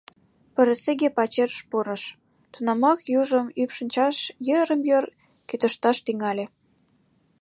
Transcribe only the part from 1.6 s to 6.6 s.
пурыш, тунамак южым ӱпшынчаш, йырым-йыр кӱтышташ тӱҥале.